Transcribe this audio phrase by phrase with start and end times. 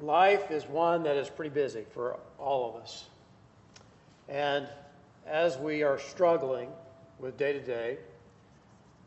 [0.00, 3.06] life is one that is pretty busy for all of us.
[4.28, 4.68] And
[5.26, 6.68] as we are struggling
[7.18, 7.98] with day to day,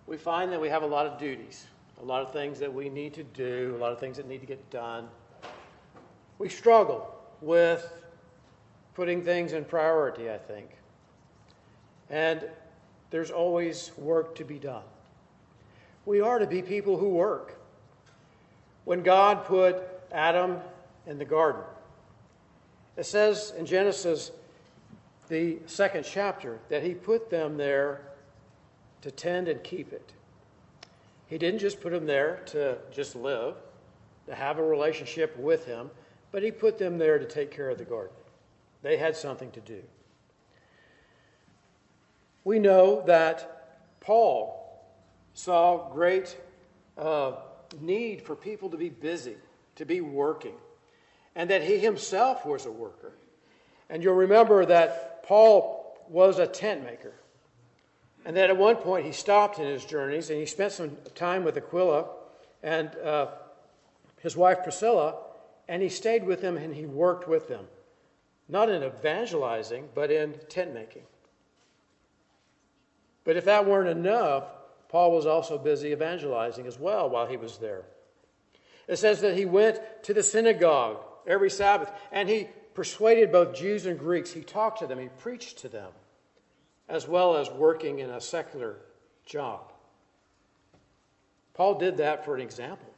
[0.07, 1.67] we find that we have a lot of duties,
[2.01, 4.41] a lot of things that we need to do, a lot of things that need
[4.41, 5.07] to get done.
[6.39, 7.91] We struggle with
[8.95, 10.69] putting things in priority, I think.
[12.09, 12.49] And
[13.09, 14.83] there's always work to be done.
[16.05, 17.59] We are to be people who work.
[18.85, 20.59] When God put Adam
[21.07, 21.63] in the garden,
[22.97, 24.31] it says in Genesis,
[25.29, 28.01] the second chapter, that he put them there
[29.01, 30.13] to tend and keep it.
[31.27, 33.55] He didn't just put them there to just live,
[34.27, 35.89] to have a relationship with him,
[36.31, 38.15] but he put them there to take care of the garden.
[38.81, 39.81] They had something to do.
[42.43, 44.83] We know that Paul
[45.33, 46.35] saw great
[46.97, 47.33] uh,
[47.79, 49.37] need for people to be busy,
[49.75, 50.55] to be working,
[51.35, 53.13] and that he himself was a worker.
[53.89, 57.13] And you'll remember that Paul was a tent maker.
[58.25, 61.43] And that at one point he stopped in his journeys and he spent some time
[61.43, 62.05] with Aquila
[62.61, 63.27] and uh,
[64.21, 65.15] his wife Priscilla,
[65.67, 67.65] and he stayed with them and he worked with them.
[68.47, 71.03] Not in evangelizing, but in tent making.
[73.23, 74.43] But if that weren't enough,
[74.89, 77.83] Paul was also busy evangelizing as well while he was there.
[78.87, 83.85] It says that he went to the synagogue every Sabbath and he persuaded both Jews
[83.85, 84.31] and Greeks.
[84.31, 85.91] He talked to them, he preached to them,
[86.87, 88.77] as well as working in a secular
[89.25, 89.71] job.
[91.53, 92.89] Paul did that for an example,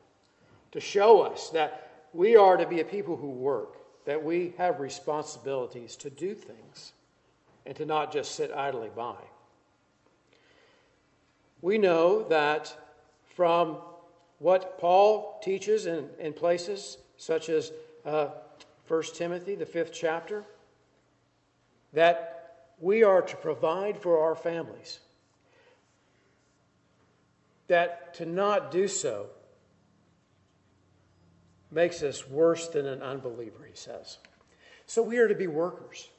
[0.72, 4.80] to show us that we are to be a people who work, that we have
[4.80, 6.94] responsibilities to do things,
[7.66, 9.16] and to not just sit idly by.
[11.62, 12.76] We know that
[13.36, 13.78] from
[14.40, 17.72] what Paul teaches in, in places such as
[18.06, 18.28] uh,
[18.88, 20.44] 1 Timothy, the fifth chapter,
[21.94, 25.00] that we are to provide for our families.
[27.68, 29.28] That to not do so
[31.72, 34.18] makes us worse than an unbeliever, he says.
[34.86, 36.10] So we are to be workers.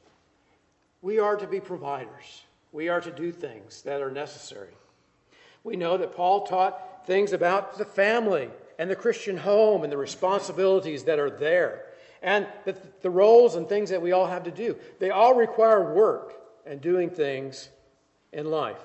[1.03, 2.45] We are to be providers.
[2.73, 4.73] We are to do things that are necessary.
[5.63, 8.49] We know that Paul taught things about the family
[8.79, 11.85] and the Christian home and the responsibilities that are there
[12.25, 14.77] and the, the roles and things that we all have to do.
[14.99, 16.35] They all require work
[16.67, 17.69] and doing things
[18.33, 18.81] in life.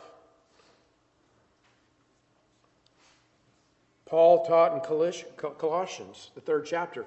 [4.06, 7.06] Paul taught in Colossians, the third chapter,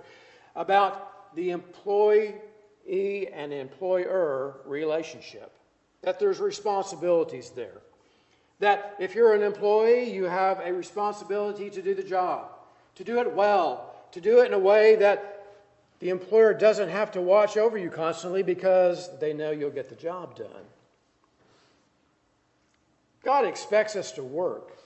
[0.57, 2.35] about the employee
[2.89, 5.53] and employer relationship,
[6.01, 7.83] that there's responsibilities there.
[8.61, 12.52] That if you're an employee, you have a responsibility to do the job,
[12.97, 15.47] to do it well, to do it in a way that
[16.01, 19.95] the employer doesn't have to watch over you constantly because they know you'll get the
[19.95, 20.65] job done.
[23.23, 24.77] God expects us to work.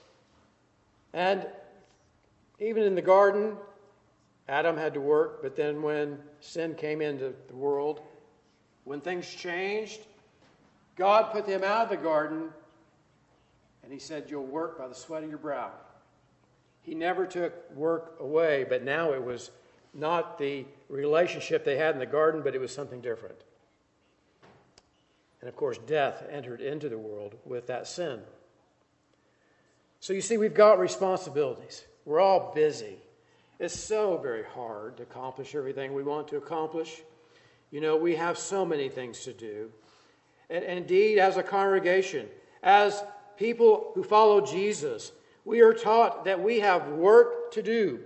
[1.15, 1.47] And
[2.61, 3.57] even in the garden,
[4.49, 8.01] Adam had to work, but then when sin came into the world,
[8.85, 10.01] when things changed,
[10.97, 12.51] God put them out of the garden
[13.83, 15.71] and he said, You'll work by the sweat of your brow.
[16.87, 19.51] He never took work away, but now it was
[19.93, 23.35] not the relationship they had in the garden, but it was something different.
[25.41, 28.21] And of course, death entered into the world with that sin.
[29.99, 31.85] So you see, we've got responsibilities.
[32.05, 32.99] We're all busy.
[33.59, 37.03] It's so very hard to accomplish everything we want to accomplish.
[37.73, 39.73] You know, we have so many things to do.
[40.49, 42.29] And, and indeed, as a congregation,
[42.63, 43.03] as
[43.37, 45.11] people who follow Jesus,
[45.47, 48.01] we are taught that we have work to do.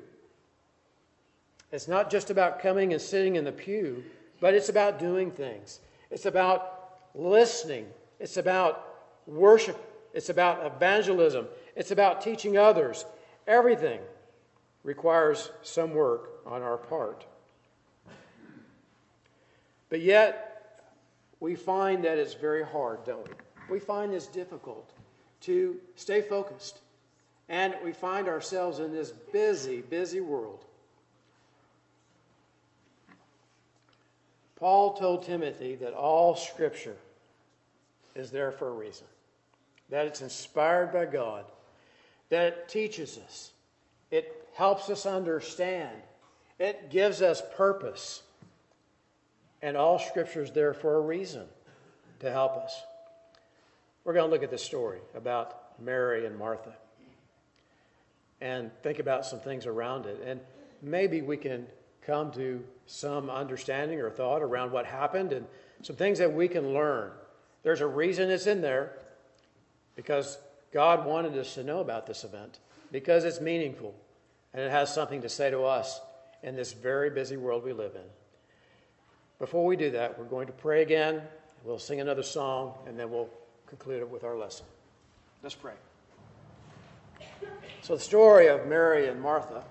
[1.72, 4.04] It's not just about coming and sitting in the pew,
[4.40, 5.80] but it's about doing things.
[6.10, 7.86] It's about listening.
[8.20, 8.86] It's about
[9.26, 9.78] worship.
[10.12, 11.46] It's about evangelism.
[11.74, 13.06] It's about teaching others.
[13.46, 14.00] Everything
[14.84, 17.24] requires some work on our part.
[19.88, 20.84] But yet,
[21.40, 23.34] we find that it's very hard, don't we?
[23.70, 24.92] We find this difficult
[25.42, 26.80] to stay focused.
[27.50, 30.64] And we find ourselves in this busy, busy world.
[34.54, 36.96] Paul told Timothy that all Scripture
[38.14, 39.06] is there for a reason,
[39.88, 41.44] that it's inspired by God,
[42.28, 43.50] that it teaches us,
[44.12, 45.96] it helps us understand,
[46.60, 48.22] it gives us purpose.
[49.60, 51.46] And all Scripture is there for a reason
[52.20, 52.80] to help us.
[54.04, 56.74] We're going to look at the story about Mary and Martha
[58.40, 60.22] and think about some things around it.
[60.24, 60.40] And
[60.82, 61.66] maybe we can
[62.02, 65.46] come to some understanding or thought around what happened and
[65.82, 67.10] some things that we can learn.
[67.62, 68.92] There's a reason it's in there
[69.96, 70.38] because
[70.72, 72.58] God wanted us to know about this event,
[72.90, 73.94] because it's meaningful
[74.54, 76.00] and it has something to say to us
[76.42, 78.08] in this very busy world we live in.
[79.38, 81.22] Before we do that, we're going to pray again.
[81.64, 83.28] We'll sing another song, and then we'll
[83.66, 84.66] conclude it with our lesson.
[85.42, 85.74] Let's pray.
[87.82, 89.64] So, the story of Mary and Martha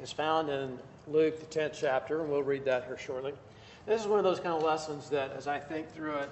[0.00, 3.32] is found in Luke, the 10th chapter, and we'll read that here shortly.
[3.86, 6.30] This is one of those kind of lessons that, as I think through it,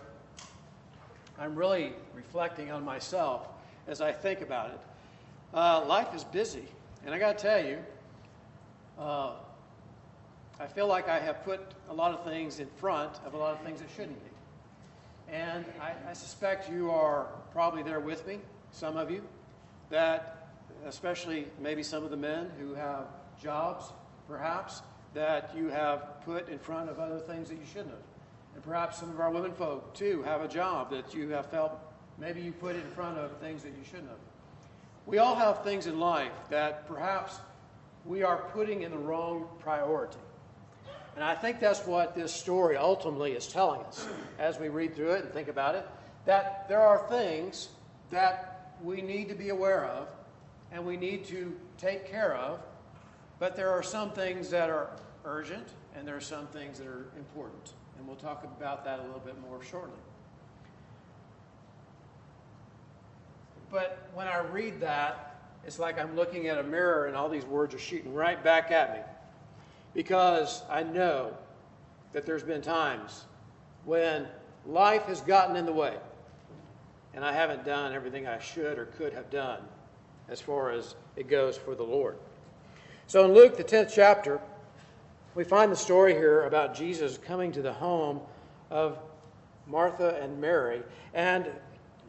[1.38, 3.48] I'm really reflecting on myself
[3.86, 4.80] as I think about it.
[5.52, 6.64] Uh, life is busy,
[7.04, 7.78] and I got to tell you,
[8.98, 9.32] uh,
[10.60, 11.60] I feel like I have put
[11.90, 15.34] a lot of things in front of a lot of things that shouldn't be.
[15.34, 18.38] And I, I suspect you are probably there with me,
[18.70, 19.22] some of you,
[19.90, 20.41] that
[20.86, 23.06] especially maybe some of the men who have
[23.42, 23.92] jobs,
[24.28, 24.82] perhaps,
[25.14, 27.98] that you have put in front of other things that you shouldn't have.
[28.54, 31.78] And perhaps some of our women folk, too, have a job that you have felt
[32.18, 34.18] maybe you put in front of things that you shouldn't have.
[35.06, 37.38] We all have things in life that perhaps
[38.04, 40.18] we are putting in the wrong priority.
[41.14, 44.06] And I think that's what this story ultimately is telling us
[44.38, 45.86] as we read through it and think about it
[46.24, 47.68] that there are things
[48.10, 50.08] that we need to be aware of
[50.72, 52.58] and we need to take care of,
[53.38, 54.90] but there are some things that are
[55.24, 57.74] urgent and there are some things that are important.
[57.98, 59.92] And we'll talk about that a little bit more shortly.
[63.70, 65.28] But when I read that,
[65.64, 68.70] it's like I'm looking at a mirror and all these words are shooting right back
[68.70, 69.02] at me.
[69.94, 71.36] Because I know
[72.12, 73.24] that there's been times
[73.84, 74.26] when
[74.66, 75.96] life has gotten in the way
[77.14, 79.60] and I haven't done everything I should or could have done
[80.28, 82.16] as far as it goes for the Lord.
[83.06, 84.40] So in Luke, the 10th chapter,
[85.34, 88.20] we find the story here about Jesus coming to the home
[88.70, 88.98] of
[89.66, 90.82] Martha and Mary.
[91.14, 91.48] And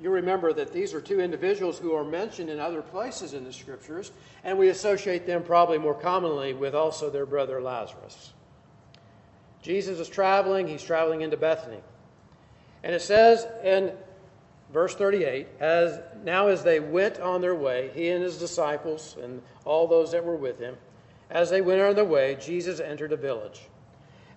[0.01, 3.53] you remember that these are two individuals who are mentioned in other places in the
[3.53, 4.11] scriptures,
[4.43, 8.33] and we associate them probably more commonly with also their brother Lazarus.
[9.61, 11.79] Jesus is traveling, he's traveling into Bethany.
[12.83, 13.93] And it says in
[14.73, 19.41] verse 38 as now as they went on their way he and his disciples and
[19.65, 20.75] all those that were with him
[21.29, 23.61] as they went on their way jesus entered a village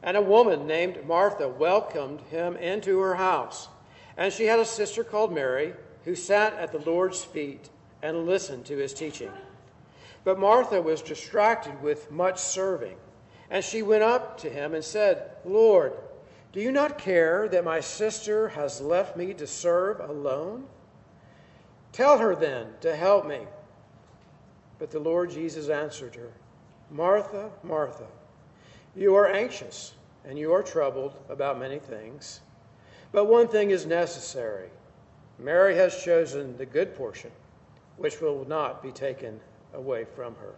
[0.02, 3.68] and a woman named martha welcomed him into her house
[4.16, 5.74] and she had a sister called Mary
[6.04, 7.68] who sat at the Lord's feet
[8.02, 9.30] and listened to his teaching.
[10.24, 12.96] But Martha was distracted with much serving.
[13.50, 15.92] And she went up to him and said, Lord,
[16.56, 20.64] do you not care that my sister has left me to serve alone?
[21.92, 23.42] Tell her then to help me.
[24.80, 26.32] But the Lord Jesus answered her,
[26.90, 28.06] Martha, Martha,
[28.96, 29.94] you are anxious
[30.24, 32.40] and you are troubled about many things
[33.12, 34.68] but one thing is necessary
[35.38, 37.30] Mary has chosen the good portion,
[37.98, 39.38] which will not be taken
[39.74, 40.54] away from her.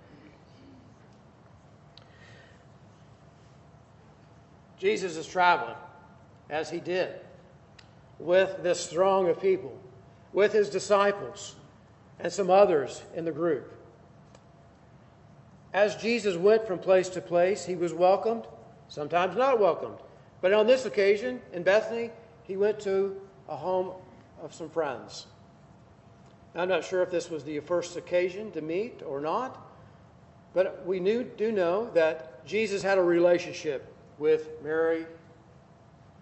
[4.78, 5.74] Jesus is traveling,
[6.50, 7.12] as he did,
[8.18, 9.76] with this throng of people,
[10.32, 11.56] with his disciples,
[12.20, 13.74] and some others in the group.
[15.72, 18.46] As Jesus went from place to place, he was welcomed,
[18.88, 19.98] sometimes not welcomed.
[20.40, 22.10] But on this occasion, in Bethany,
[22.44, 23.92] he went to a home
[24.42, 25.26] of some friends.
[26.54, 29.64] I'm not sure if this was the first occasion to meet or not,
[30.54, 35.06] but we knew, do know that Jesus had a relationship with Mary,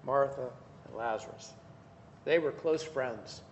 [0.06, 0.48] Martha,
[0.86, 1.52] and Lazarus.
[2.24, 3.42] They were close friends.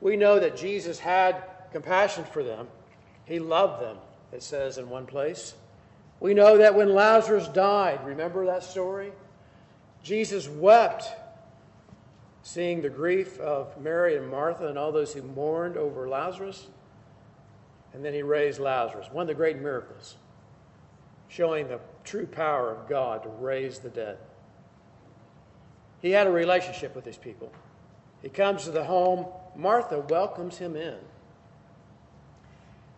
[0.00, 2.68] We know that Jesus had compassion for them,
[3.26, 3.98] He loved them,
[4.32, 5.54] it says in one place.
[6.18, 9.12] We know that when Lazarus died, remember that story?
[10.02, 11.12] Jesus wept
[12.42, 16.68] seeing the grief of Mary and Martha and all those who mourned over Lazarus.
[17.92, 20.16] And then he raised Lazarus, one of the great miracles,
[21.28, 24.18] showing the true power of God to raise the dead.
[26.02, 27.50] He had a relationship with these people.
[28.22, 29.26] He comes to the home.
[29.54, 30.98] Martha welcomes him in.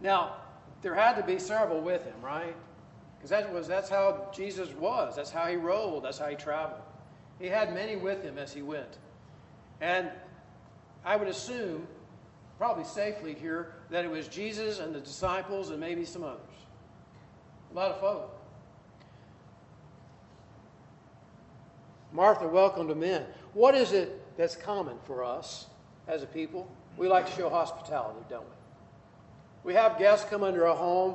[0.01, 0.37] Now,
[0.83, 2.55] there had to be several with him, right?
[3.17, 5.17] Because that was that's how Jesus was.
[5.17, 6.05] That's how he rolled.
[6.05, 6.81] That's how he traveled.
[7.41, 8.99] He had many with him as he went.
[9.81, 10.11] And
[11.05, 11.87] I would assume,
[12.59, 16.41] probably safely here, that it was Jesus and the disciples and maybe some others.
[17.73, 18.38] A lot of folk.
[22.19, 23.25] Martha welcomed them in.
[23.55, 25.69] What is it that's common for us
[26.09, 26.69] as a people?
[26.97, 29.71] We like to show hospitality, don't we?
[29.71, 31.15] We have guests come under our home.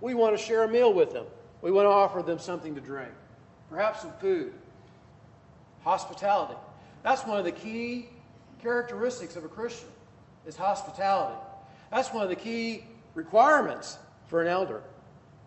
[0.00, 1.26] We want to share a meal with them.
[1.60, 3.12] We want to offer them something to drink.
[3.70, 4.52] perhaps some food,
[5.84, 6.58] hospitality.
[7.04, 8.08] That's one of the key
[8.60, 9.88] characteristics of a Christian
[10.44, 11.38] is hospitality.
[11.92, 12.84] That's one of the key
[13.14, 13.96] requirements
[14.26, 14.82] for an elder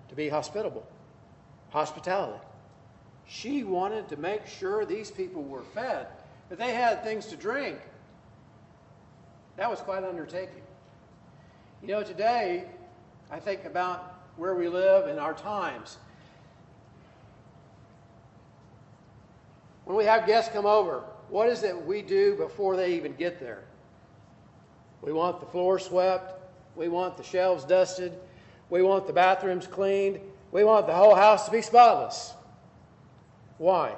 [0.07, 0.87] to be hospitable.
[1.71, 2.39] Hospitality.
[3.27, 6.07] She wanted to make sure these people were fed,
[6.49, 7.79] that they had things to drink.
[9.57, 10.61] That was quite an undertaking.
[11.81, 12.65] You know, today,
[13.31, 15.97] I think about where we live and our times.
[19.85, 23.39] When we have guests come over, what is it we do before they even get
[23.39, 23.63] there?
[25.01, 26.33] We want the floor swept.
[26.75, 28.13] We want the shelves dusted.
[28.69, 30.19] We want the bathrooms cleaned.
[30.51, 32.33] We want the whole house to be spotless.
[33.57, 33.95] Why?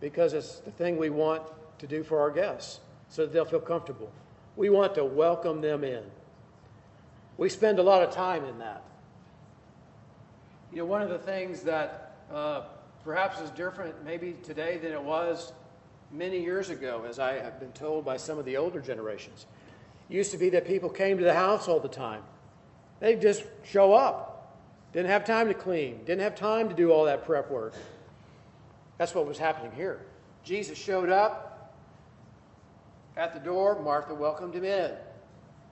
[0.00, 1.42] Because it's the thing we want
[1.78, 4.10] to do for our guests so that they'll feel comfortable.
[4.56, 6.02] We want to welcome them in.
[7.36, 8.82] We spend a lot of time in that.
[10.72, 12.62] You know, one of the things that uh,
[13.04, 15.52] perhaps is different maybe today than it was
[16.10, 19.46] many years ago, as I have been told by some of the older generations,
[20.08, 22.22] used to be that people came to the house all the time.
[23.00, 24.56] They'd just show up,
[24.92, 27.74] didn't have time to clean, didn't have time to do all that prep work.
[28.98, 30.00] That's what was happening here.
[30.42, 31.56] Jesus showed up
[33.16, 34.92] at the door, Martha welcomed him in.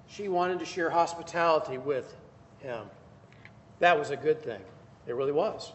[0.06, 2.16] She wanted to share hospitality with
[2.60, 2.86] him.
[3.80, 4.60] That was a good thing.
[5.06, 5.72] It really was.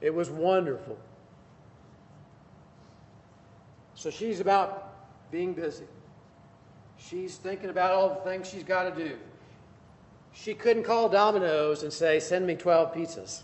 [0.00, 0.98] It was wonderful.
[3.94, 4.92] So she's about
[5.30, 5.84] being busy.
[6.98, 9.16] She's thinking about all the things she's got to do.
[10.32, 13.42] She couldn't call Domino's and say, Send me 12 pizzas.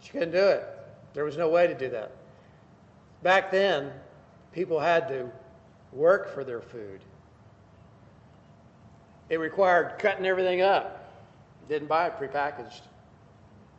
[0.00, 0.77] She couldn't do it.
[1.14, 2.12] There was no way to do that.
[3.22, 3.92] Back then,
[4.52, 5.30] people had to
[5.92, 7.00] work for their food.
[9.28, 11.12] It required cutting everything up.
[11.68, 12.82] Didn't buy it prepackaged.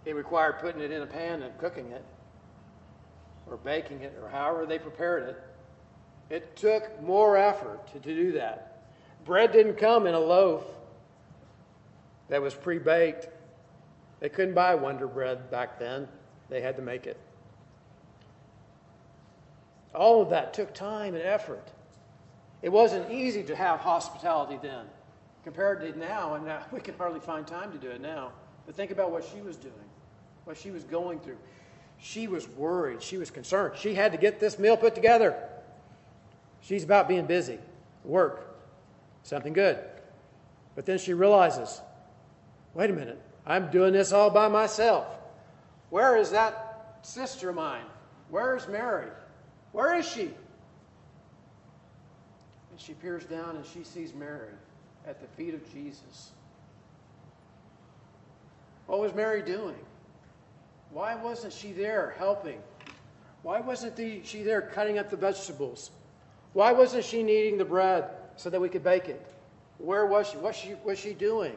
[0.06, 2.04] It required putting it in a pan and cooking it,
[3.50, 5.44] or baking it, or however they prepared it.
[6.30, 8.84] It took more effort to, to do that.
[9.26, 10.64] Bread didn't come in a loaf
[12.30, 13.30] that was pre baked.
[14.20, 16.08] They couldn't buy Wonder Bread back then,
[16.50, 17.18] they had to make it.
[19.94, 21.68] All of that took time and effort.
[22.62, 24.86] It wasn't easy to have hospitality then
[25.44, 28.32] compared to now, and now we can hardly find time to do it now.
[28.66, 29.74] But think about what she was doing,
[30.44, 31.38] what she was going through.
[31.98, 33.76] She was worried, she was concerned.
[33.78, 35.36] She had to get this meal put together.
[36.62, 37.58] She's about being busy,
[38.04, 38.58] work,
[39.24, 39.80] something good.
[40.76, 41.82] But then she realizes
[42.74, 45.19] wait a minute, I'm doing this all by myself.
[45.90, 47.86] Where is that sister of mine?
[48.30, 49.08] Where is Mary?
[49.72, 50.32] Where is she?
[52.72, 54.54] And she peers down and she sees Mary
[55.08, 56.32] at the feet of Jesus.
[58.86, 59.76] What was Mary doing?
[60.92, 62.60] Why wasn't she there helping?
[63.44, 65.92] Why wasn't the, she there cutting up the vegetables?
[66.54, 69.26] Why wasn't she kneading the bread so that we could bake it?
[69.78, 70.38] Where was she?
[70.38, 71.56] What she, was she doing?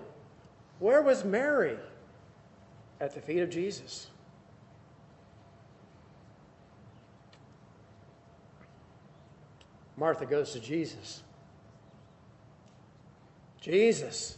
[0.79, 1.77] Where was Mary?
[3.01, 4.09] At the feet of Jesus.
[9.97, 11.23] Martha goes to Jesus.
[13.61, 14.37] Jesus,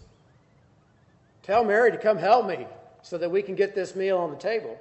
[1.43, 2.67] tell Mary to come help me
[3.03, 4.79] so that we can get this meal on the table.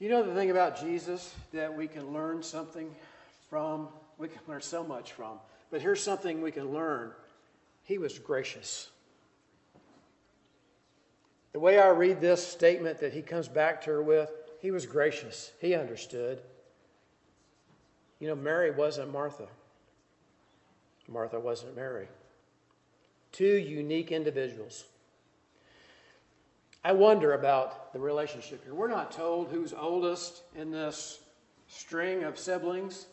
[0.00, 2.94] You know the thing about Jesus that we can learn something
[3.50, 3.88] from?
[4.16, 5.38] We can learn so much from.
[5.70, 7.12] But here's something we can learn
[7.84, 8.88] He was gracious.
[11.52, 14.86] The way I read this statement that he comes back to her with, he was
[14.86, 15.50] gracious.
[15.60, 16.40] He understood.
[18.20, 19.46] You know, Mary wasn't Martha.
[21.08, 22.08] Martha wasn't Mary.
[23.32, 24.84] Two unique individuals.
[26.84, 28.74] I wonder about the relationship here.
[28.74, 31.20] We're not told who's oldest in this
[31.66, 33.06] string of siblings,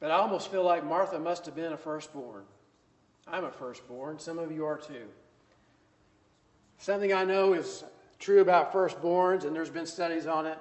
[0.00, 2.44] but I almost feel like Martha must have been a firstborn.
[3.26, 4.18] I'm a firstborn.
[4.18, 5.06] Some of you are too.
[6.78, 7.84] Something I know is
[8.18, 10.58] true about firstborns, and there's been studies on it,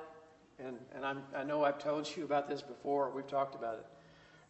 [0.66, 3.12] and, and I'm, I know I've told you about this before.
[3.12, 3.86] We've talked about it.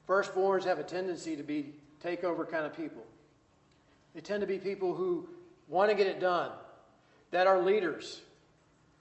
[0.07, 3.03] Firstborns have a tendency to be takeover kind of people.
[4.13, 5.27] They tend to be people who
[5.67, 6.51] want to get it done,
[7.31, 8.21] that are leaders.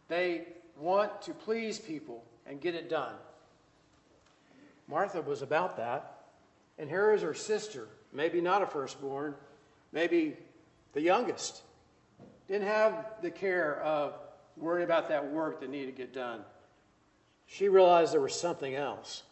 [0.09, 0.47] They
[0.79, 3.15] want to please people and get it done.
[4.89, 6.19] Martha was about that.
[6.79, 9.35] And here is her sister, maybe not a firstborn,
[9.93, 10.37] maybe
[10.95, 11.63] the youngest.
[12.49, 14.15] Didn't have the care of
[14.57, 16.41] worrying about that work that needed to get done.
[17.53, 19.25] She realized there was something else.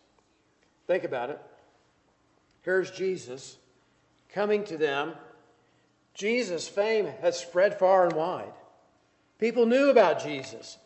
[0.86, 1.40] Think about it.
[2.60, 3.56] Here's Jesus
[4.34, 5.14] coming to them.
[6.12, 8.52] Jesus' fame had spread far and wide.
[9.38, 10.76] People knew about Jesus.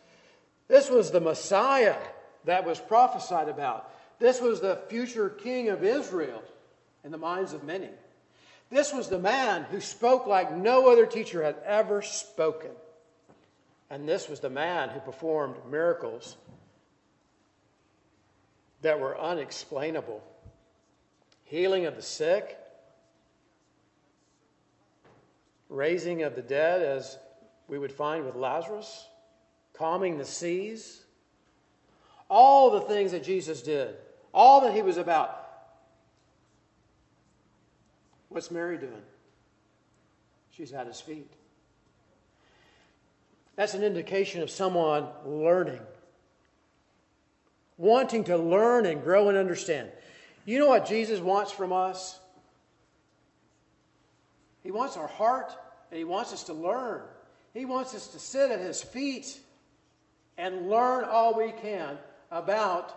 [0.69, 1.97] This was the Messiah
[2.45, 3.91] that was prophesied about.
[4.17, 6.41] This was the future king of Israel
[7.03, 7.89] in the minds of many.
[8.69, 12.71] This was the man who spoke like no other teacher had ever spoken.
[13.89, 16.37] And this was the man who performed miracles
[18.85, 20.21] that were unexplainable
[21.45, 22.55] healing of the sick,
[25.69, 27.17] raising of the dead, as
[27.67, 29.07] we would find with Lazarus,
[29.73, 31.01] calming the seas.
[32.29, 33.95] All the things that Jesus did,
[34.31, 35.47] all that he was about.
[38.29, 39.01] What's Mary doing?
[40.51, 41.33] She's at his feet.
[43.55, 45.81] That's an indication of someone learning,
[47.77, 49.89] wanting to learn and grow and understand.
[50.45, 52.19] You know what Jesus wants from us?
[54.63, 55.55] He wants our heart
[55.91, 57.01] and He wants us to learn.
[57.53, 59.39] He wants us to sit at His feet
[60.37, 61.97] and learn all we can
[62.31, 62.93] about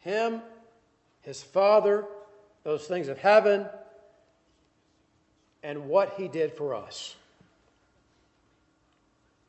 [0.00, 0.42] Him,
[1.22, 2.04] His Father,
[2.64, 3.66] those things of heaven,
[5.62, 7.14] and what He did for us.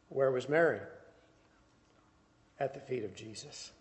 [0.10, 0.80] Where was Mary?
[2.60, 3.72] At the feet of Jesus.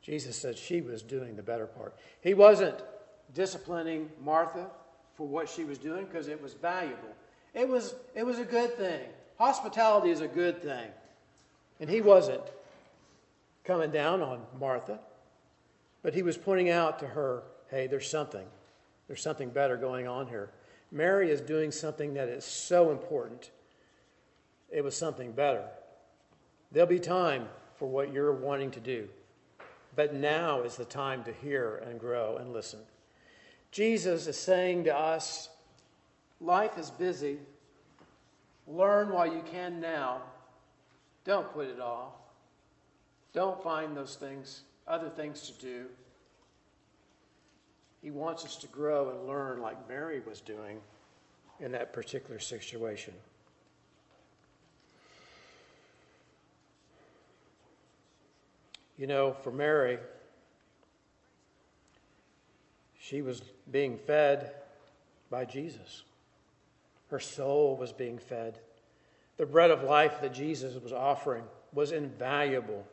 [0.00, 1.96] Jesus said she was doing the better part.
[2.20, 2.76] He wasn't
[3.34, 4.66] disciplining Martha
[5.16, 7.14] for what she was doing because it was valuable.
[7.54, 9.00] It was, it was a good thing.
[9.38, 10.88] Hospitality is a good thing.
[11.80, 12.42] And he wasn't
[13.64, 15.00] coming down on Martha,
[16.02, 18.46] but he was pointing out to her hey, there's something.
[19.08, 20.50] There's something better going on here.
[20.92, 23.50] Mary is doing something that is so important.
[24.74, 25.62] It was something better.
[26.72, 29.08] There'll be time for what you're wanting to do,
[29.94, 32.80] but now is the time to hear and grow and listen.
[33.70, 35.48] Jesus is saying to us
[36.40, 37.38] life is busy.
[38.66, 40.22] Learn while you can now.
[41.24, 42.14] Don't put it off.
[43.32, 45.84] Don't find those things, other things to do.
[48.02, 50.80] He wants us to grow and learn like Mary was doing
[51.60, 53.14] in that particular situation.
[58.96, 59.98] You know, for Mary,
[63.00, 64.52] she was being fed
[65.30, 66.04] by Jesus.
[67.10, 68.58] Her soul was being fed.
[69.36, 72.86] The bread of life that Jesus was offering was invaluable,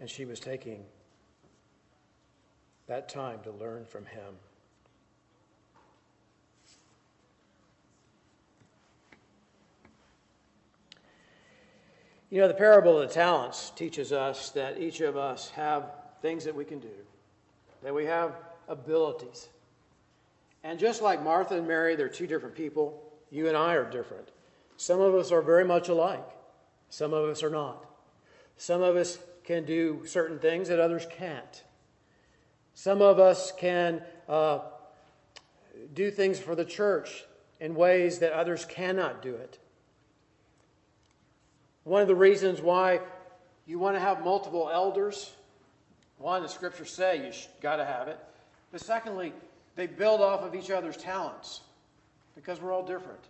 [0.00, 0.84] and she was taking
[2.86, 4.34] that time to learn from him.
[12.34, 16.44] You know, the parable of the talents teaches us that each of us have things
[16.46, 16.88] that we can do,
[17.84, 18.32] that we have
[18.66, 19.48] abilities.
[20.64, 23.00] And just like Martha and Mary, they're two different people.
[23.30, 24.32] You and I are different.
[24.76, 26.28] Some of us are very much alike,
[26.90, 27.86] some of us are not.
[28.56, 31.62] Some of us can do certain things that others can't.
[32.74, 34.58] Some of us can uh,
[35.94, 37.26] do things for the church
[37.60, 39.60] in ways that others cannot do it.
[41.84, 43.00] One of the reasons why
[43.66, 45.32] you want to have multiple elders,
[46.18, 48.18] one, the scriptures say you got to have it.
[48.72, 49.32] But secondly,
[49.76, 51.60] they build off of each other's talents
[52.34, 53.20] because we're all different.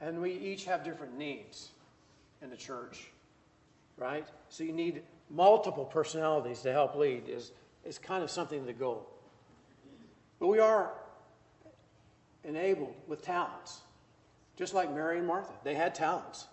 [0.00, 1.70] And we each have different needs
[2.42, 3.10] in the church,
[3.96, 4.26] right?
[4.48, 7.28] So you need multiple personalities to help lead.
[7.28, 7.52] Is
[7.84, 9.06] is kind of something to go.
[10.38, 10.92] But we are
[12.44, 13.80] enabled with talents,
[14.56, 15.52] just like Mary and Martha.
[15.64, 16.46] They had talents.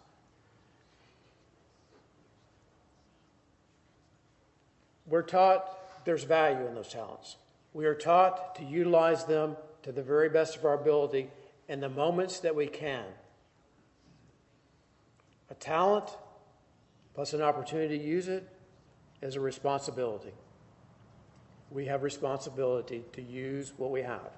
[5.07, 7.37] We're taught there's value in those talents.
[7.73, 11.29] We are taught to utilize them to the very best of our ability
[11.67, 13.05] in the moments that we can.
[15.49, 16.09] A talent
[17.13, 18.47] plus an opportunity to use it
[19.21, 20.33] is a responsibility
[21.71, 24.31] we have responsibility to use what we have.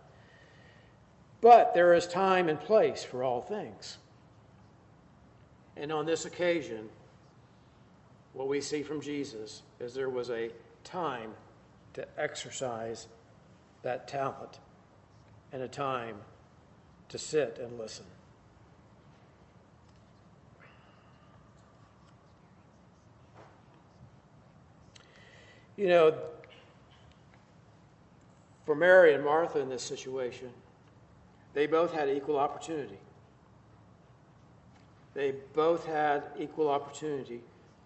[1.42, 3.98] But there is time and place for all things.
[5.78, 6.90] And on this occasion,
[8.34, 10.50] what we see from Jesus is there was a
[10.84, 11.32] time
[11.94, 13.08] to exercise
[13.82, 14.60] that talent
[15.52, 16.18] and a time
[17.10, 18.06] to sit and listen.
[25.76, 26.14] You know,
[28.66, 30.50] for Mary and Martha in this situation,
[31.54, 33.00] they both had equal opportunity.
[35.14, 37.42] They both had equal opportunity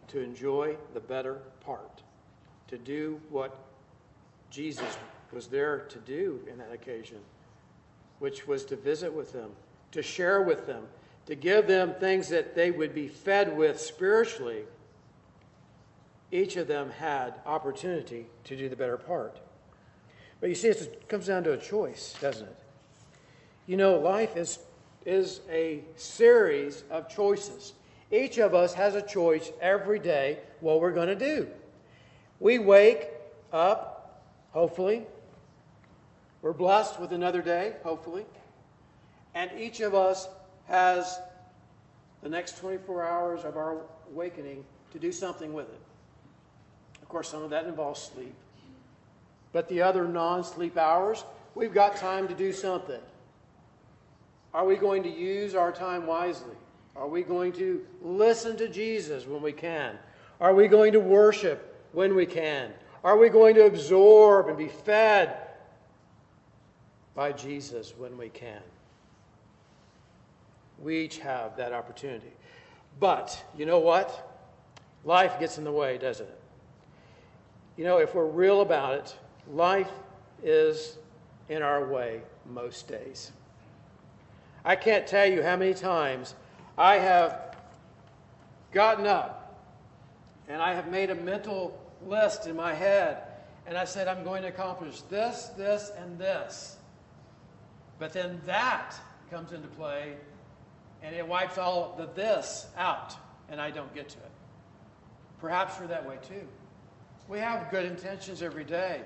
[0.10, 2.02] to enjoy the better part,
[2.68, 3.58] to do what
[4.50, 4.98] Jesus
[5.32, 7.18] was there to do in that occasion,
[8.20, 9.50] which was to visit with them,
[9.92, 10.84] to share with them,
[11.26, 14.64] to give them things that they would be fed with spiritually,
[16.32, 19.40] each of them had opportunity to do the better part.
[20.40, 22.56] But you see, it comes down to a choice, doesn't it?
[23.66, 24.60] You know, life is,
[25.06, 27.74] is a series of choices.
[28.14, 31.48] Each of us has a choice every day what we're going to do.
[32.40, 33.08] We wake
[33.52, 34.22] up,
[34.52, 35.08] hopefully.
[36.44, 38.26] We're blessed with another day, hopefully.
[39.34, 40.28] And each of us
[40.68, 41.20] has
[42.22, 43.78] the next 24 hours of our
[44.12, 45.82] awakening to do something with it.
[47.02, 48.36] Of course, some of that involves sleep.
[49.54, 51.24] But the other non sleep hours,
[51.56, 53.02] we've got time to do something.
[54.54, 56.56] Are we going to use our time wisely?
[56.96, 59.98] Are we going to listen to Jesus when we can?
[60.40, 62.72] Are we going to worship when we can?
[63.04, 65.36] Are we going to absorb and be fed
[67.16, 68.62] by Jesus when we can?
[70.82, 72.32] We each have that opportunity.
[73.00, 74.30] But you know what?
[75.04, 76.40] Life gets in the way, doesn't it?
[77.78, 79.18] You know, if we're real about it,
[79.52, 79.92] life
[80.44, 80.98] is
[81.50, 83.32] in our way most days.
[84.64, 86.36] I can't tell you how many times
[86.78, 87.56] I have
[88.72, 89.62] gotten up
[90.48, 93.24] and I have made a mental list in my head
[93.66, 96.78] and I said, I'm going to accomplish this, this, and this.
[98.00, 98.96] But then that
[99.30, 100.16] comes into play
[101.02, 103.16] and it wipes all the this out
[103.50, 104.32] and I don't get to it.
[105.40, 106.48] Perhaps you're that way too.
[107.28, 109.02] We have good intentions every day.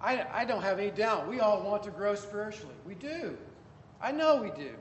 [0.00, 1.28] I, I don't have any doubt.
[1.28, 2.74] We all want to grow spiritually.
[2.86, 3.36] We do.
[4.02, 4.74] I know we do.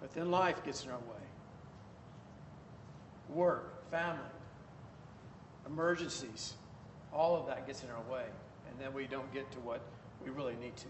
[0.00, 1.28] But then life gets in our way
[3.28, 4.20] work, family,
[5.66, 6.54] emergencies,
[7.12, 8.24] all of that gets in our way.
[8.70, 9.80] And then we don't get to what
[10.24, 10.86] we really need to.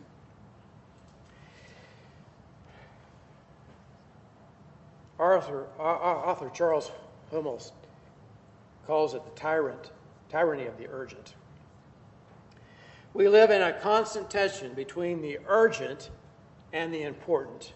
[5.18, 6.92] Arthur, uh, uh, author Charles
[7.32, 7.72] Hummels
[8.86, 9.90] calls it the tyrant,
[10.28, 11.34] tyranny of the urgent.
[13.14, 16.10] We live in a constant tension between the urgent
[16.72, 17.72] and the important.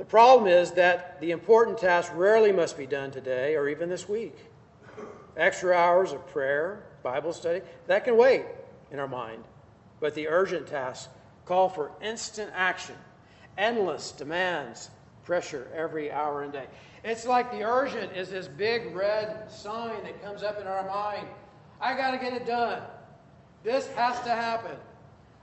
[0.00, 4.08] The problem is that the important tasks rarely must be done today or even this
[4.08, 4.34] week.
[5.36, 8.46] Extra hours of prayer, Bible study, that can wait
[8.90, 9.44] in our mind.
[10.00, 11.12] But the urgent tasks
[11.44, 12.94] call for instant action,
[13.58, 14.88] endless demands,
[15.22, 16.64] pressure every hour and day.
[17.04, 21.28] It's like the urgent is this big red sign that comes up in our mind.
[21.78, 22.80] I got to get it done.
[23.62, 24.78] This has to happen.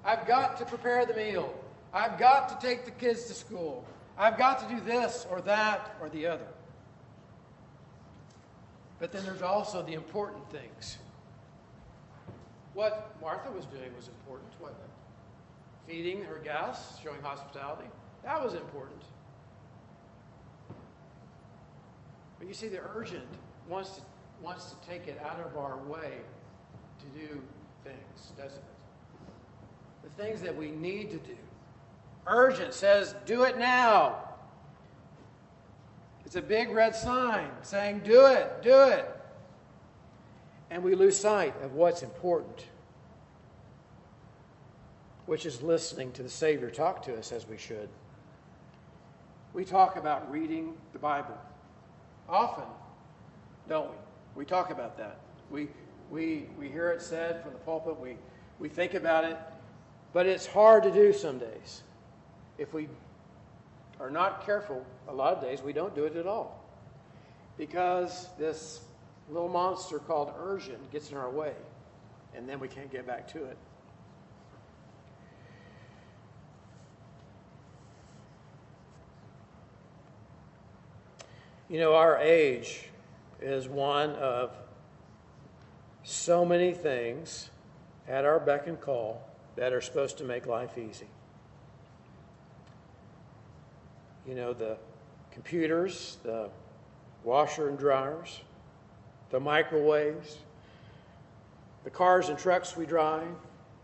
[0.03, 1.53] I've got to prepare the meal.
[1.93, 3.85] I've got to take the kids to school.
[4.17, 6.47] I've got to do this or that or the other.
[8.99, 10.97] But then there's also the important things.
[12.73, 15.91] What Martha was doing was important, wasn't it?
[15.91, 17.87] Feeding her guests, showing hospitality,
[18.23, 19.03] that was important.
[22.39, 23.27] But you see, the urgent
[23.67, 24.01] wants to,
[24.41, 26.13] wants to take it out of our way
[26.99, 27.41] to do
[27.83, 28.63] things, doesn't it?
[30.03, 31.37] The things that we need to do
[32.27, 34.17] urgent says, do it now.
[36.25, 39.09] It's a big red sign saying, do it, do it.
[40.69, 42.65] And we lose sight of what's important,
[45.25, 47.87] which is listening to the Savior talk to us as we should.
[49.53, 51.37] We talk about reading the Bible
[52.27, 52.65] often,
[53.69, 53.95] don't we?
[54.35, 55.19] We talk about that.
[55.49, 55.69] We,
[56.11, 58.17] we, we hear it said from the pulpit, we,
[58.59, 59.37] we think about it,
[60.11, 61.83] but it's hard to do some days
[62.57, 62.87] if we
[63.99, 66.63] are not careful, a lot of days we don't do it at all.
[67.57, 68.81] Because this
[69.29, 71.53] little monster called urgent gets in our way,
[72.35, 73.57] and then we can't get back to it.
[81.69, 82.85] You know, our age
[83.41, 84.51] is one of
[86.03, 87.49] so many things
[88.07, 89.21] at our beck and call
[89.57, 91.07] that are supposed to make life easy.
[94.27, 94.77] You know, the
[95.31, 96.49] computers, the
[97.23, 98.41] washer and dryers,
[99.29, 100.39] the microwaves,
[101.83, 103.27] the cars and trucks we drive,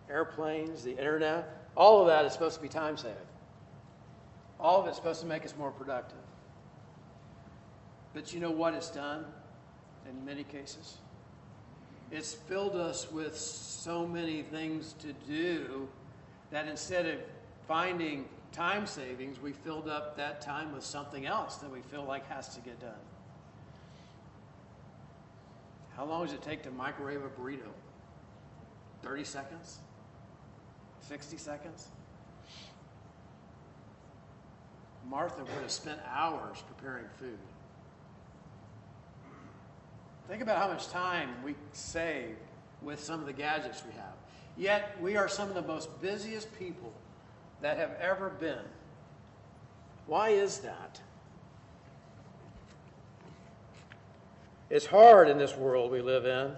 [0.10, 3.16] airplanes, the internet, all of that is supposed to be time saving.
[4.60, 6.18] All of it's supposed to make us more productive.
[8.14, 9.26] But you know what it's done
[10.08, 10.98] in many cases?
[12.12, 15.88] It's filled us with so many things to do
[16.52, 17.20] that instead of
[17.68, 22.28] finding time savings, we filled up that time with something else that we feel like
[22.30, 22.92] has to get done.
[25.98, 27.70] How long does it take to microwave a burrito?
[29.02, 29.80] 30 seconds?
[31.02, 31.88] 60 seconds?
[35.10, 37.38] Martha would have spent hours preparing food.
[40.28, 42.38] Think about how much time we save
[42.82, 44.13] with some of the gadgets we have.
[44.56, 46.94] Yet, we are some of the most busiest people
[47.63, 48.65] that have ever been.
[50.06, 50.99] Why is that?
[54.69, 56.58] It's hard in this world we live in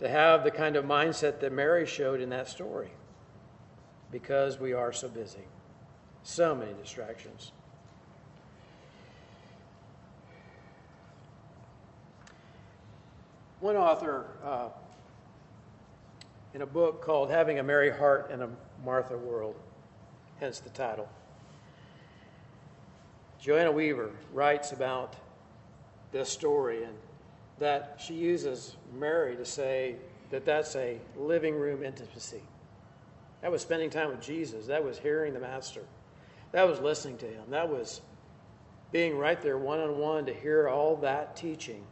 [0.00, 2.90] to have the kind of mindset that Mary showed in that story
[4.10, 5.44] because we are so busy.
[6.24, 7.52] So many distractions.
[13.60, 14.68] One author, uh,
[16.54, 18.48] in a book called Having a Mary Heart in a
[18.84, 19.54] Martha World,
[20.40, 21.08] hence the title,
[23.40, 25.14] Joanna Weaver writes about
[26.12, 26.94] this story and
[27.58, 29.96] that she uses Mary to say
[30.30, 32.42] that that's a living room intimacy.
[33.42, 34.66] That was spending time with Jesus.
[34.66, 35.82] That was hearing the Master.
[36.52, 37.44] That was listening to him.
[37.50, 38.00] That was
[38.92, 41.84] being right there one on one to hear all that teaching,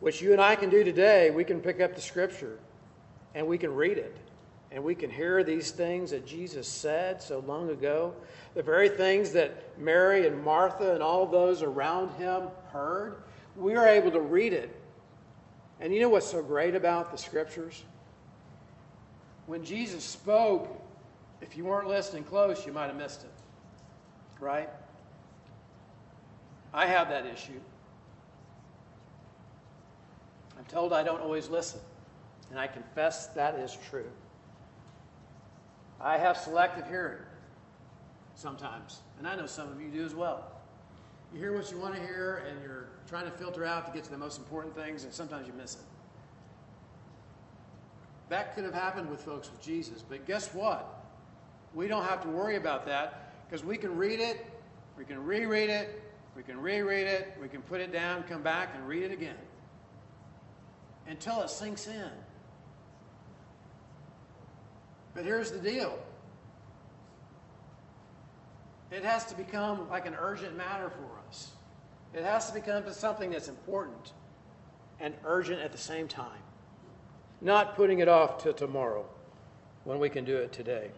[0.00, 1.30] which you and I can do today.
[1.30, 2.58] We can pick up the scripture
[3.34, 4.16] and we can read it.
[4.70, 8.14] And we can hear these things that Jesus said so long ago,
[8.54, 13.22] the very things that Mary and Martha and all those around him heard.
[13.56, 14.78] We are able to read it
[15.80, 17.84] and you know what's so great about the scriptures?
[19.46, 20.82] When Jesus spoke,
[21.40, 23.30] if you weren't listening close, you might have missed it.
[24.40, 24.68] Right?
[26.74, 27.60] I have that issue.
[30.58, 31.80] I'm told I don't always listen,
[32.50, 34.10] and I confess that is true.
[36.00, 37.18] I have selective hearing
[38.34, 40.44] sometimes, and I know some of you do as well.
[41.32, 44.04] You hear what you want to hear, and you're trying to filter out to get
[44.04, 45.80] to the most important things, and sometimes you miss it.
[48.28, 51.04] That could have happened with folks with Jesus, but guess what?
[51.74, 54.46] We don't have to worry about that because we can read it,
[54.96, 56.02] we can reread it,
[56.36, 59.36] we can reread it, we can put it down, come back, and read it again
[61.08, 62.10] until it sinks in.
[65.18, 65.98] But here's the deal
[68.92, 71.50] it has to become like an urgent matter for us.
[72.14, 74.12] It has to become something that's important
[75.00, 76.38] and urgent at the same time.
[77.40, 79.04] Not putting it off till tomorrow
[79.82, 80.92] when we can do it today.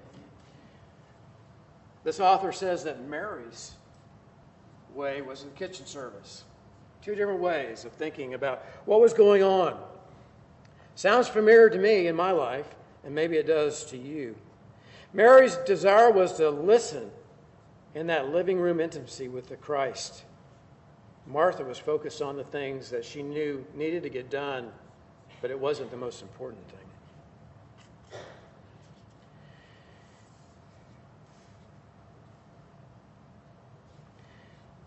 [2.05, 3.73] This author says that Mary's
[4.95, 6.45] way was in kitchen service.
[7.03, 9.83] Two different ways of thinking about what was going on.
[10.95, 12.67] Sounds familiar to me in my life,
[13.05, 14.37] and maybe it does to you.
[15.13, 17.11] Mary's desire was to listen
[17.95, 20.25] in that living room intimacy with the Christ.
[21.27, 24.71] Martha was focused on the things that she knew needed to get done,
[25.41, 26.77] but it wasn't the most important thing.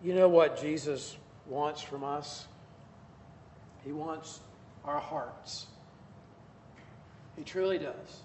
[0.01, 1.15] You know what Jesus
[1.47, 2.47] wants from us?
[3.85, 4.41] He wants
[4.83, 5.67] our hearts.
[7.35, 8.21] He truly does.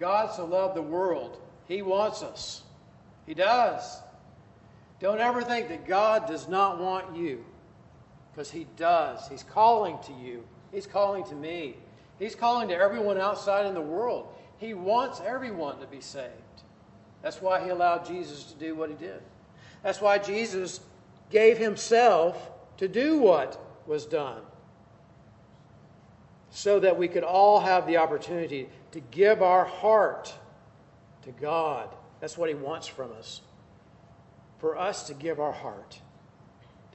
[0.00, 2.62] God so loved the world, He wants us.
[3.26, 3.98] He does.
[5.00, 7.44] Don't ever think that God does not want you,
[8.32, 9.28] because He does.
[9.28, 11.76] He's calling to you, He's calling to me,
[12.18, 14.28] He's calling to everyone outside in the world.
[14.58, 16.30] He wants everyone to be saved.
[17.22, 19.20] That's why He allowed Jesus to do what He did.
[19.82, 20.80] That's why Jesus
[21.30, 24.40] gave Himself to do what was done.
[26.54, 30.32] So that we could all have the opportunity to give our heart
[31.24, 31.90] to God
[32.24, 33.42] that's what He wants from us.
[34.56, 36.00] For us to give our heart,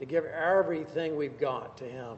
[0.00, 2.16] to give everything we've got to Him.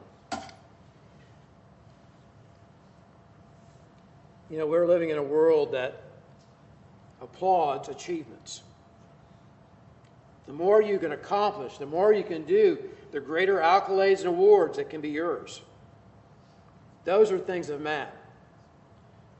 [4.49, 6.01] You know, we're living in a world that
[7.21, 8.63] applauds achievements.
[10.47, 12.79] The more you can accomplish, the more you can do,
[13.11, 15.61] the greater accolades and awards that can be yours.
[17.05, 18.07] Those are things of man.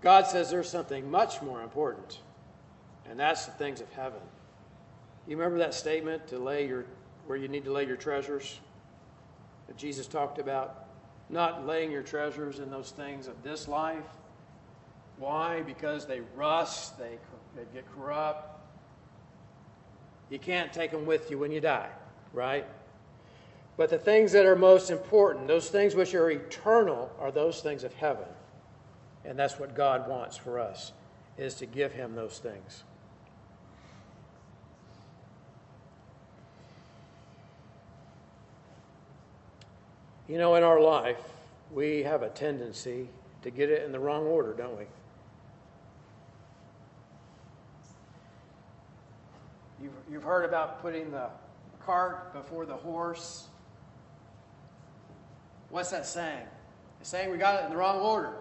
[0.01, 2.19] God says there's something much more important
[3.09, 4.19] and that's the things of heaven.
[5.27, 6.85] You remember that statement to lay your
[7.25, 8.59] where you need to lay your treasures
[9.67, 10.87] that Jesus talked about?
[11.29, 14.03] Not laying your treasures in those things of this life.
[15.17, 15.61] Why?
[15.61, 17.17] Because they rust, they,
[17.55, 18.61] they get corrupt.
[20.29, 21.89] You can't take them with you when you die,
[22.33, 22.65] right?
[23.75, 27.83] But the things that are most important, those things which are eternal, are those things
[27.83, 28.27] of heaven.
[29.25, 30.91] And that's what God wants for us,
[31.37, 32.83] is to give him those things.
[40.27, 41.21] You know, in our life,
[41.71, 43.09] we have a tendency
[43.41, 44.85] to get it in the wrong order, don't we?
[49.81, 51.27] You've, you've heard about putting the
[51.85, 53.47] cart before the horse.
[55.73, 56.45] What's that saying?
[57.01, 58.35] It's saying we got it in the wrong order.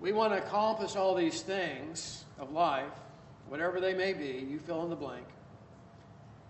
[0.00, 2.92] We want to accomplish all these things of life,
[3.48, 5.26] whatever they may be, you fill in the blank.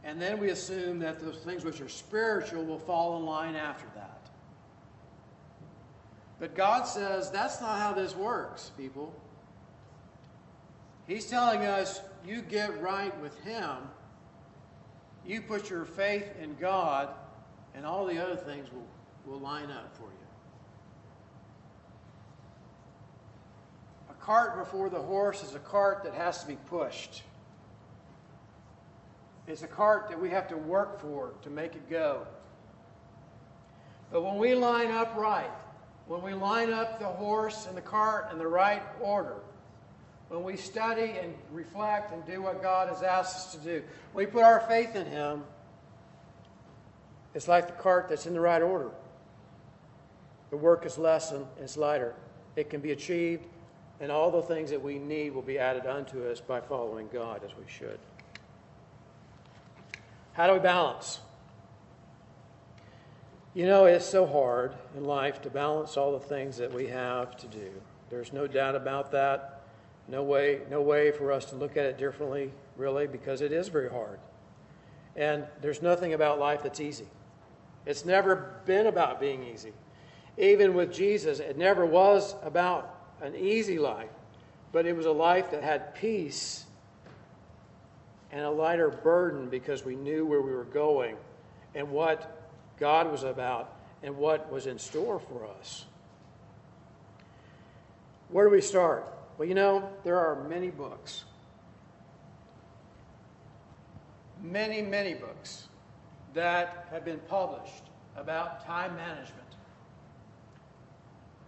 [0.04, 3.86] And then we assume that those things which are spiritual will fall in line after
[3.94, 4.28] that.
[6.38, 9.14] But God says that's not how this works, people.
[11.06, 13.70] He's telling us you get right with Him,
[15.26, 17.08] you put your faith in God,
[17.74, 18.86] and all the other things will,
[19.26, 20.08] will line up for you.
[24.10, 27.22] A cart before the horse is a cart that has to be pushed.
[29.46, 32.26] It's a cart that we have to work for to make it go.
[34.10, 35.50] But when we line up right,
[36.06, 39.36] when we line up the horse and the cart in the right order,
[40.28, 43.82] when we study and reflect and do what God has asked us to do,
[44.14, 45.44] we put our faith in Him,
[47.34, 48.90] it's like the cart that's in the right order.
[50.50, 52.14] The work is less and it's lighter.
[52.56, 53.46] It can be achieved,
[54.00, 57.42] and all the things that we need will be added unto us by following God
[57.44, 57.98] as we should.
[60.34, 61.20] How do we balance?
[63.54, 67.36] You know, it's so hard in life to balance all the things that we have
[67.38, 67.70] to do.
[68.08, 69.62] There's no doubt about that.
[70.08, 73.68] No way, no way for us to look at it differently, really, because it is
[73.68, 74.18] very hard.
[75.16, 77.06] And there's nothing about life that's easy.
[77.84, 79.72] It's never been about being easy.
[80.38, 84.10] Even with Jesus, it never was about an easy life,
[84.72, 86.64] but it was a life that had peace
[88.30, 91.16] and a lighter burden because we knew where we were going
[91.74, 95.84] and what God was about and what was in store for us.
[98.30, 99.06] Where do we start?
[99.36, 101.24] Well, you know, there are many books.
[104.42, 105.68] Many, many books
[106.34, 107.84] that have been published
[108.16, 109.38] about time management.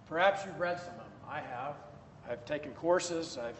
[0.09, 1.07] Perhaps you've read some of them.
[1.29, 1.75] I have.
[2.29, 3.59] I've taken courses, I've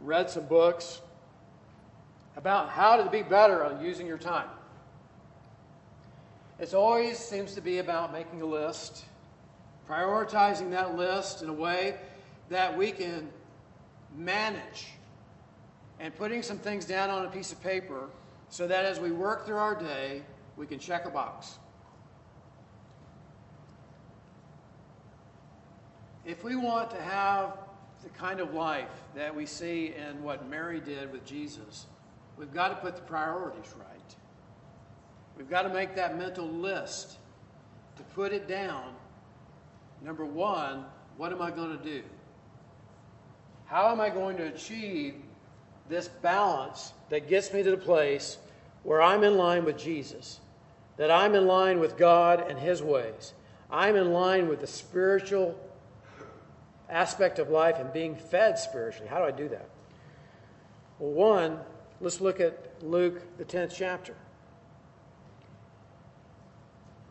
[0.00, 1.00] read some books
[2.36, 4.48] about how to be better on using your time.
[6.58, 9.04] It always seems to be about making a list,
[9.88, 11.96] prioritizing that list in a way
[12.48, 13.28] that we can
[14.16, 14.86] manage,
[16.00, 18.08] and putting some things down on a piece of paper
[18.48, 20.22] so that as we work through our day,
[20.56, 21.58] we can check a box.
[26.24, 27.58] If we want to have
[28.02, 31.86] the kind of life that we see in what Mary did with Jesus,
[32.36, 34.16] we've got to put the priorities right.
[35.36, 37.18] We've got to make that mental list
[37.96, 38.94] to put it down.
[40.02, 40.84] Number one,
[41.16, 42.02] what am I going to do?
[43.66, 45.14] How am I going to achieve
[45.88, 48.38] this balance that gets me to the place
[48.82, 50.40] where I'm in line with Jesus?
[50.96, 53.34] That I'm in line with God and His ways.
[53.70, 55.58] I'm in line with the spiritual
[56.88, 59.08] aspect of life and being fed spiritually.
[59.08, 59.68] How do I do that?
[60.98, 61.58] Well, one,
[62.00, 64.14] let's look at Luke, the 10th chapter.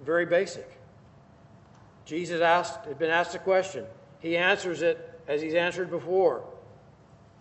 [0.04, 0.80] Very basic.
[2.06, 3.86] Jesus asked, had been asked a question.
[4.20, 6.44] He answers it as he's answered before.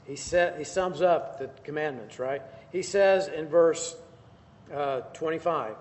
[0.07, 2.43] He, set, he sums up the commandments, right?
[2.71, 3.97] He says in verse
[4.73, 5.77] uh, 25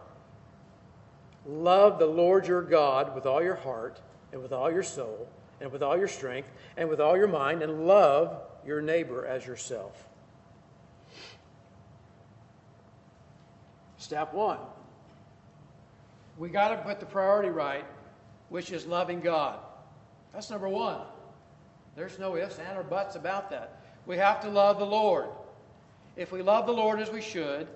[1.45, 3.99] Love the Lord your God with all your heart,
[4.31, 5.27] and with all your soul,
[5.59, 9.45] and with all your strength, and with all your mind, and love your neighbor as
[9.45, 10.07] yourself.
[13.97, 14.59] Step one
[16.37, 17.85] we got to put the priority right,
[18.49, 19.59] which is loving God.
[20.33, 21.01] That's number one.
[21.95, 23.82] There's no ifs, and or buts about that.
[24.05, 25.27] We have to love the Lord.
[26.15, 27.67] If we love the Lord as we should,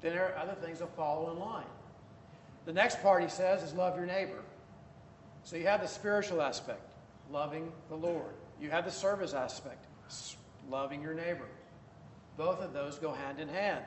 [0.00, 1.66] then there are other things that follow in line.
[2.64, 4.40] The next part he says is love your neighbor.
[5.44, 6.92] So you have the spiritual aspect,
[7.30, 8.34] loving the Lord.
[8.60, 9.86] You have the service aspect,
[10.70, 11.46] loving your neighbor.
[12.36, 13.84] Both of those go hand in hand.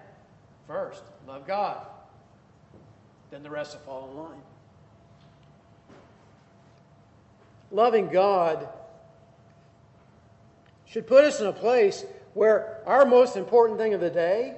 [0.67, 1.85] First, love God.
[3.29, 4.41] Then the rest will fall in line.
[7.71, 8.67] Loving God
[10.91, 14.57] should put us in a place where our most important thing of the day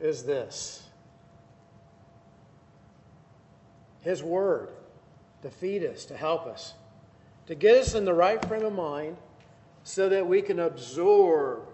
[0.00, 0.82] is this
[4.00, 4.70] His Word
[5.42, 6.74] to feed us, to help us,
[7.46, 9.16] to get us in the right frame of mind
[9.84, 11.68] so that we can absorb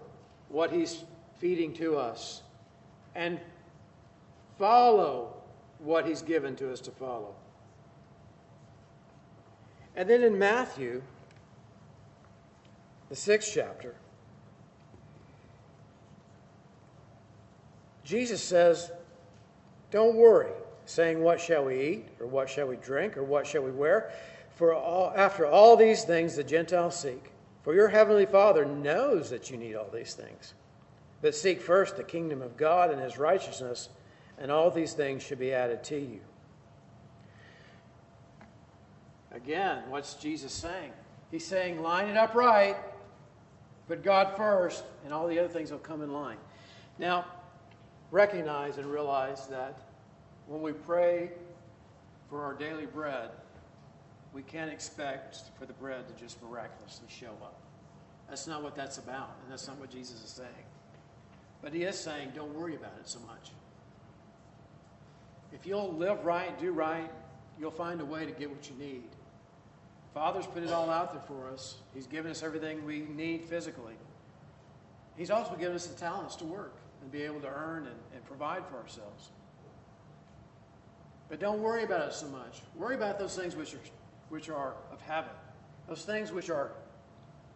[0.49, 1.03] what He's
[1.39, 2.43] feeding to us
[3.15, 3.39] and
[4.59, 5.33] follow
[5.79, 7.33] what He's given to us to follow.
[9.95, 11.01] And then in Matthew,
[13.09, 13.95] the sixth chapter,
[18.03, 18.91] Jesus says,
[19.91, 20.51] Don't worry,
[20.85, 24.11] saying, What shall we eat, or what shall we drink, or what shall we wear?
[24.55, 27.31] For all, after all these things the Gentiles seek.
[27.63, 30.53] For your heavenly Father knows that you need all these things.
[31.21, 33.89] But seek first the kingdom of God and his righteousness,
[34.37, 36.19] and all these things should be added to you.
[39.31, 40.91] Again, what's Jesus saying?
[41.31, 42.77] He's saying, line it up right,
[43.87, 46.37] put God first, and all the other things will come in line.
[46.97, 47.25] Now,
[48.11, 49.79] recognize and realize that
[50.47, 51.31] when we pray
[52.29, 53.29] for our daily bread,
[54.33, 57.59] we can't expect for the bread to just miraculously show up.
[58.27, 60.49] That's not what that's about, and that's not what Jesus is saying.
[61.61, 63.51] But he is saying, don't worry about it so much.
[65.51, 67.09] If you'll live right, do right,
[67.59, 69.03] you'll find a way to get what you need.
[70.15, 71.75] Father's put it all out there for us.
[71.93, 73.95] He's given us everything we need physically.
[75.17, 78.25] He's also given us the talents to work and be able to earn and, and
[78.25, 79.31] provide for ourselves.
[81.27, 82.61] But don't worry about it so much.
[82.75, 83.79] Worry about those things which are,
[84.29, 85.31] which are of heaven,
[85.89, 86.71] those things which are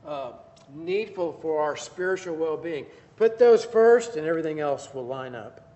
[0.06, 0.34] uh,
[0.76, 2.86] needful for our spiritual well being.
[3.16, 5.69] Put those first, and everything else will line up.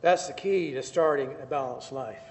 [0.00, 2.22] That's the key to starting a balanced life.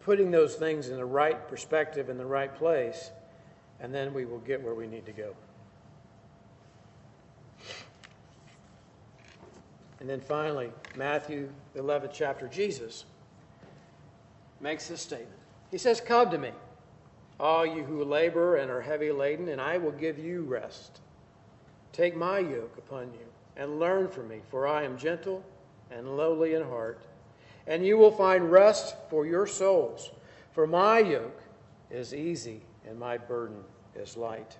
[0.00, 3.10] Putting those things in the right perspective, in the right place,
[3.80, 5.34] and then we will get where we need to go.
[10.00, 13.06] And then finally, Matthew, the 11th chapter, Jesus
[14.60, 15.30] makes this statement.
[15.70, 16.50] He says, Come to me,
[17.40, 21.00] all you who labor and are heavy laden, and I will give you rest.
[21.92, 25.42] Take my yoke upon you and learn from me, for I am gentle
[25.90, 27.00] and lowly in heart,
[27.66, 30.10] and you will find rest for your souls.
[30.52, 31.42] For my yoke
[31.90, 33.62] is easy and my burden
[33.94, 34.56] is light.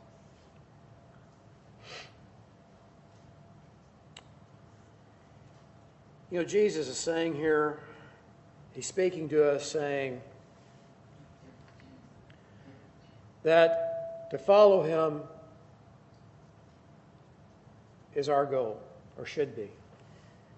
[6.30, 7.80] You know, Jesus is saying here,
[8.72, 10.20] he's speaking to us saying
[13.44, 15.22] that to follow him
[18.14, 18.82] is our goal,
[19.16, 19.70] or should be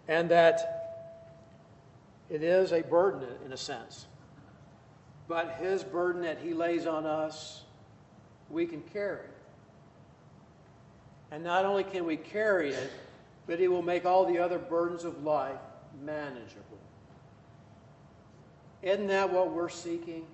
[0.08, 0.78] and that
[2.30, 4.06] it is a burden in a sense.
[5.28, 7.62] But his burden that he lays on us,
[8.48, 9.26] we can carry.
[11.30, 12.90] And not only can we carry it,
[13.46, 15.60] but it will make all the other burdens of life
[16.02, 16.78] manageable.
[18.82, 20.24] Isn't that what we're seeking?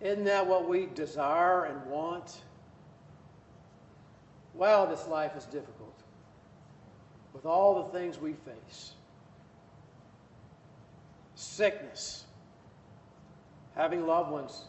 [0.00, 2.42] Isn't that what we desire and want?
[4.54, 5.91] Wow, this life is difficult
[7.32, 8.92] with all the things we face
[11.42, 12.24] sickness,
[13.74, 14.64] having loved ones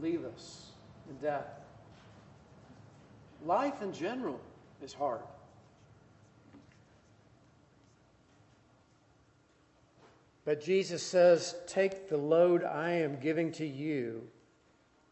[0.00, 0.70] leave us
[1.08, 1.46] in death.
[3.44, 4.40] Life in general
[4.82, 5.20] is hard.
[10.44, 14.22] But Jesus says, Take the load I am giving to you,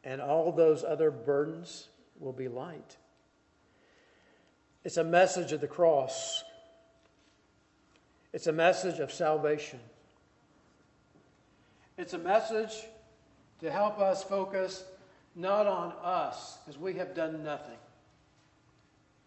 [0.05, 1.89] and all those other burdens
[2.19, 2.97] will be light.
[4.85, 6.45] It's a message of the cross
[8.35, 9.79] it's a message of salvation.
[11.97, 12.73] It's a message
[13.61, 14.85] to help us focus
[15.37, 17.79] not on us, because we have done nothing,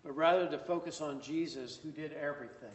[0.03, 2.70] but rather to focus on Jesus, who did everything.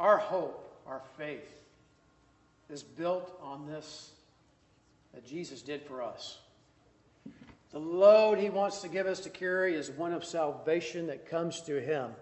[0.00, 1.62] Our hope, our faith,
[2.68, 4.10] is built on this
[5.14, 6.38] that Jesus did for us.
[7.74, 11.58] The load he wants to give us to carry is one of salvation that comes
[11.58, 12.12] through him.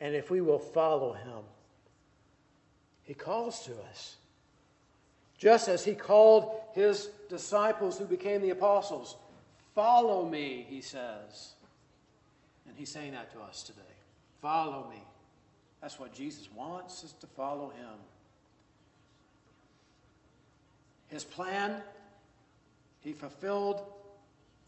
[0.00, 1.44] And if we will follow him,
[3.04, 4.16] he calls to us.
[5.38, 9.14] Just as he called his disciples who became the apostles,
[9.76, 11.52] Follow me, he says.
[12.66, 13.78] And he's saying that to us today.
[14.42, 15.00] Follow me.
[15.80, 17.94] That's what Jesus wants us to follow him.
[21.06, 21.80] His plan,
[23.02, 23.82] he fulfilled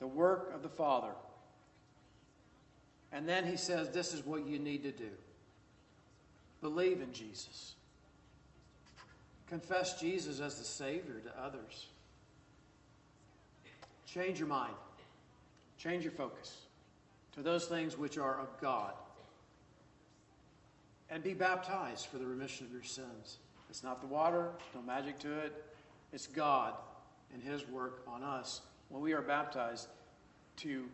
[0.00, 1.12] the work of the Father.
[3.12, 5.10] And then he says, This is what you need to do
[6.60, 7.74] believe in Jesus,
[9.48, 11.86] confess Jesus as the Savior to others.
[14.06, 14.74] Change your mind,
[15.78, 16.58] change your focus
[17.32, 18.92] to those things which are of God.
[21.12, 23.38] And be baptized for the remission of your sins.
[23.68, 25.64] It's not the water, no magic to it.
[26.12, 26.74] It's God
[27.32, 28.60] and His work on us
[28.90, 29.88] when we are baptized
[30.56, 30.84] to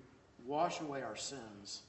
[0.46, 1.82] wash away our sins.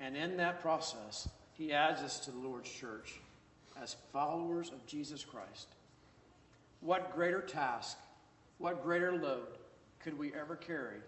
[0.00, 3.20] And in that process, he adds us to the Lord's church.
[3.80, 5.68] as followers of Jesus Christ.
[6.80, 7.98] What greater task,
[8.58, 9.58] what greater load
[10.00, 10.98] could we ever carry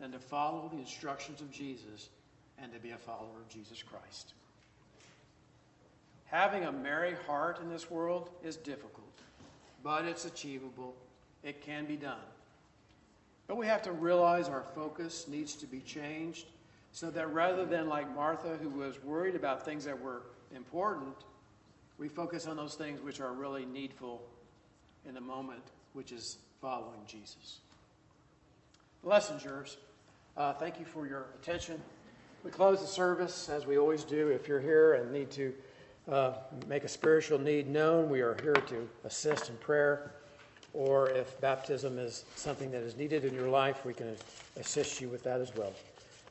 [0.00, 2.08] than to follow the instructions of Jesus
[2.60, 4.34] and to be a follower of Jesus Christ?
[6.26, 9.06] Having a Mary heart in this world is difficult,
[9.82, 10.94] but it's achievable.
[11.42, 12.16] It can be done.
[13.48, 16.46] But we have to realize our focus needs to be changed
[16.92, 20.22] so that rather than like Martha, who was worried about things that were
[20.54, 21.16] important,
[21.98, 24.22] we focus on those things which are really needful
[25.06, 25.62] in the moment,
[25.94, 27.58] which is following Jesus.
[29.04, 29.78] Yours.
[30.36, 31.80] Uh, thank you for your attention.
[32.44, 34.28] We close the service as we always do.
[34.28, 35.54] If you're here and need to
[36.08, 36.32] uh,
[36.66, 40.12] make a spiritual need known, we are here to assist in prayer.
[40.74, 44.14] Or if baptism is something that is needed in your life, we can
[44.56, 45.72] assist you with that as well.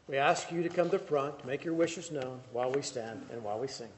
[0.07, 3.25] We ask you to come to the front, make your wishes known while we stand
[3.31, 3.89] and while we sing.